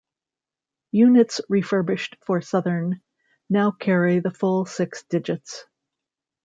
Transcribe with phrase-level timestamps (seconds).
[0.93, 3.01] Units refurbished for Southern
[3.51, 5.65] now carry the full six digits.